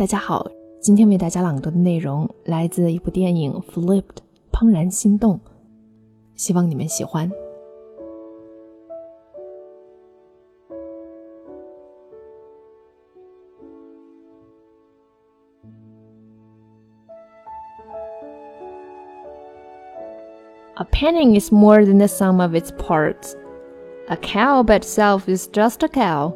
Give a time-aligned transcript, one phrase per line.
[0.00, 0.46] 大家好，
[0.80, 4.02] 今天为大家朗读的内容来自一部电影《Flipped》
[4.52, 5.40] 怦然心动，
[6.34, 7.30] 希望你们喜欢。
[20.78, 23.34] A painting is more than the sum of its parts.
[24.08, 26.34] A cow by itself is just a cow.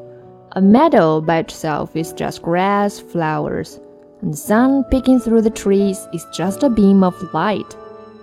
[0.55, 3.77] A meadow by itself is just grass, flowers.
[4.21, 7.75] And the sun peeking through the trees is just a beam of light.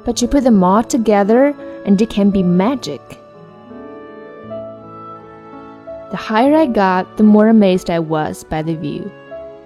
[0.07, 1.49] But you put them all together
[1.85, 3.03] and it can be magic.
[6.11, 9.13] The higher I got, the more amazed I was by the view.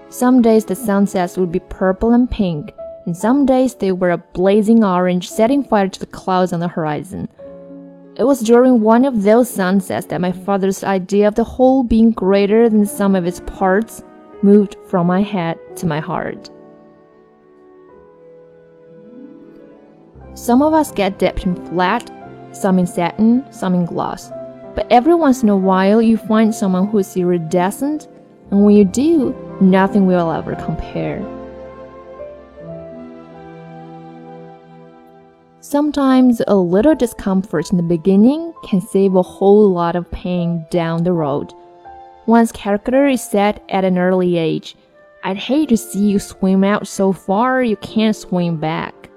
[0.09, 2.73] Some days the sunsets would be purple and pink,
[3.05, 6.69] and some days they were a blazing orange, setting fire to the clouds on the
[6.69, 7.29] horizon.
[8.19, 12.13] It was during one of those sunsets that my father's idea of the whole being
[12.13, 14.03] greater than the sum of its parts
[14.43, 16.49] moved from my head to my heart.
[20.33, 22.11] Some of us get dipped in flat,
[22.53, 24.31] some in satin, some in gloss.
[24.75, 28.09] But every once in a while, you find someone who's iridescent,
[28.51, 31.36] and when you do, nothing will ever compare.
[35.69, 41.03] Sometimes a little discomfort in the beginning can save a whole lot of pain down
[41.03, 41.53] the road.
[42.27, 44.77] One's character is set at an early age.
[45.25, 49.11] I'd hate to see you swim out so far you can't swim back.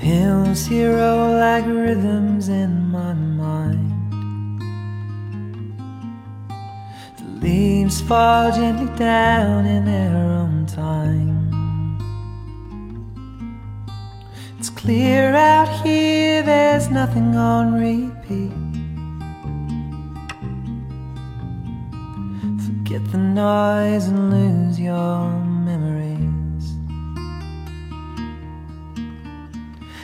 [0.00, 3.92] The hills hero like rhythms in my mind.
[7.18, 11.98] The leaves fall gently down in their own time.
[14.58, 18.52] It's clear out here, there's nothing on repeat.
[22.64, 25.28] Forget the noise and lose your
[25.66, 26.09] memories.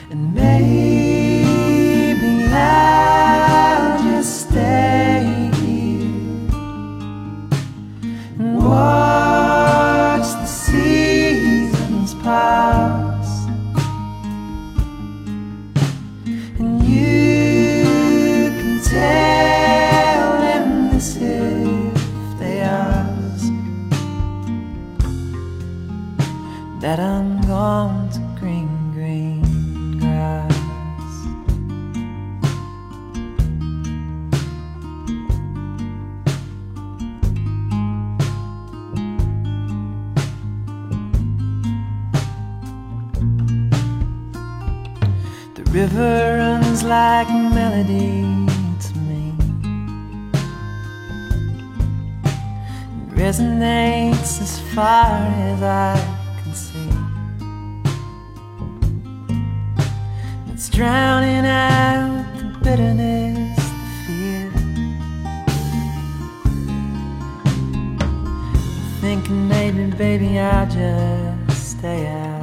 [0.09, 1.47] And maybe
[2.53, 6.47] I'll just stay here
[8.39, 13.47] and watch the seasons pass.
[16.57, 17.83] And you
[18.55, 23.51] can tell them this if they ask
[26.79, 29.46] that I'm gone to green, green
[45.77, 48.23] river runs like melody
[48.83, 49.31] to me.
[53.01, 55.21] It resonates as far
[55.51, 55.96] as I
[60.77, 64.51] drowning out the bitterness, the fear.
[69.01, 72.36] Thinking maybe, baby, I'll just stay out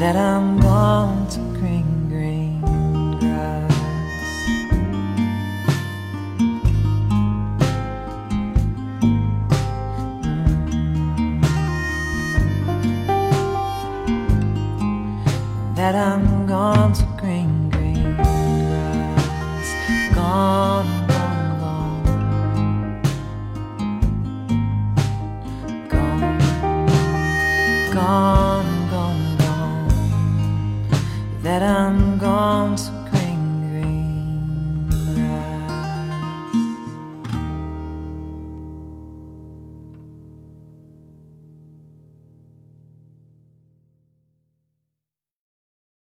[0.00, 2.62] that I'm gone to green, green
[3.18, 3.70] grass.
[15.76, 19.68] That I'm gone to green, green grass.
[20.14, 20.86] Gone.
[21.08, 22.06] Gone,
[25.90, 26.16] gone,
[27.90, 28.79] gone, gone.
[31.50, 32.09] That I'm